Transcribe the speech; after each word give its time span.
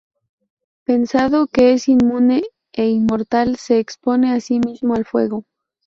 Pensando 0.83 1.45
que 1.45 1.73
es 1.73 1.87
inmune 1.87 2.41
e 2.73 2.87
inmortal, 2.89 3.57
se 3.57 3.77
expone 3.77 4.33
a 4.33 4.39
sí 4.41 4.57
mismo 4.57 4.95
al 4.95 5.05
fuego. 5.05 5.45